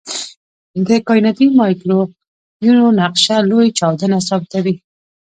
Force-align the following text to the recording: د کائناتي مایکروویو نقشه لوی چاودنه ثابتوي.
د 0.87 0.89
کائناتي 1.07 1.45
مایکروویو 1.59 2.87
نقشه 2.99 3.37
لوی 3.49 3.67
چاودنه 3.77 4.17
ثابتوي. 4.27 4.73